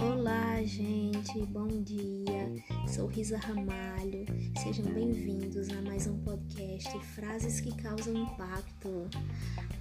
[0.00, 2.52] Olá, gente, bom dia.
[2.88, 4.26] Sou Risa Ramalho.
[4.60, 9.08] Sejam bem-vindos a mais um podcast Frases que causam impacto.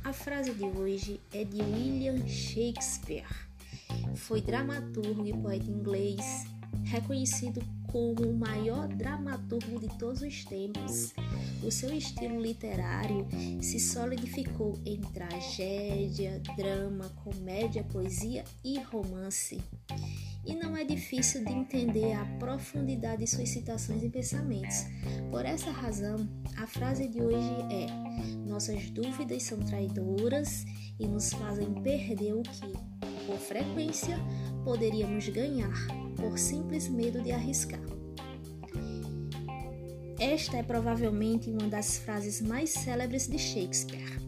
[0.04, 3.26] A frase de hoje é de William Shakespeare.
[4.14, 6.46] Foi dramaturgo e poeta inglês,
[6.84, 11.14] reconhecido como o maior dramaturgo de todos os tempos.
[11.64, 13.26] O seu estilo literário
[13.62, 19.62] se solidificou em tragédia, drama, comédia, poesia e romance.
[20.46, 24.86] E não é difícil de entender a profundidade de suas citações e pensamentos.
[25.32, 27.88] Por essa razão, a frase de hoje é:
[28.48, 30.66] Nossas dúvidas são traidoras
[31.00, 32.74] e nos fazem perder o que,
[33.26, 34.18] por frequência,
[34.64, 35.76] poderíamos ganhar
[36.16, 37.82] por simples medo de arriscar.
[40.20, 44.20] Esta é provavelmente uma das frases mais célebres de Shakespeare,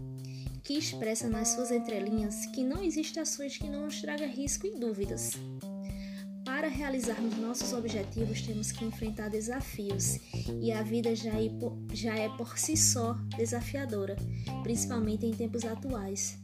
[0.64, 4.78] que expressa nas suas entrelinhas que não existem ações que não nos tragam risco e
[4.78, 5.32] dúvidas.
[6.58, 10.18] Para realizarmos nossos objetivos, temos que enfrentar desafios,
[10.60, 14.16] e a vida já é, por, já é por si só desafiadora,
[14.64, 16.40] principalmente em tempos atuais.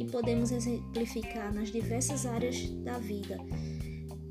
[0.00, 3.38] E podemos exemplificar nas diversas áreas da vida,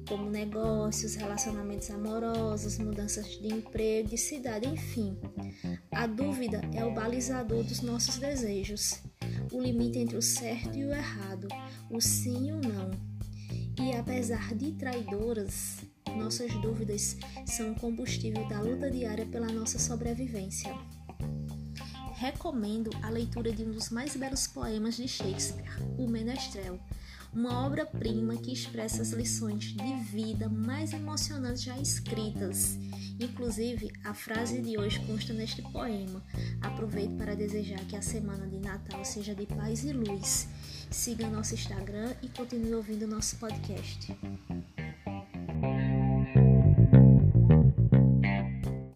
[0.06, 5.18] como negócios, relacionamentos amorosos, mudanças de emprego, de cidade, enfim.
[5.94, 9.02] A dúvida é o balizador dos nossos desejos,
[9.50, 11.48] o limite entre o certo e o errado,
[11.90, 13.11] o sim e o não.
[13.82, 15.80] E apesar de traidoras,
[16.16, 20.72] nossas dúvidas são o combustível da luta diária pela nossa sobrevivência.
[22.14, 26.80] Recomendo a leitura de um dos mais belos poemas de Shakespeare, O Menestrel
[27.34, 32.78] uma obra-prima que expressa as lições de vida mais emocionantes já escritas.
[33.20, 36.24] Inclusive, a frase de hoje consta neste poema.
[36.62, 40.48] Aproveito para desejar que a semana de Natal seja de paz e luz.
[40.90, 44.16] Siga nosso Instagram e continue ouvindo nosso podcast.